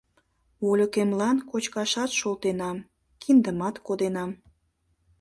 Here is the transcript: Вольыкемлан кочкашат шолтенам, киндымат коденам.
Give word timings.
Вольыкемлан 0.65 1.37
кочкашат 1.49 2.11
шолтенам, 2.19 2.77
киндымат 3.21 3.75
коденам. 3.85 4.31